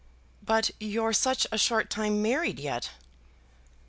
"But 0.41 0.71
you're 0.79 1.13
such 1.13 1.45
a 1.51 1.59
short 1.59 1.91
time 1.91 2.23
married 2.23 2.57
yet." 2.59 2.89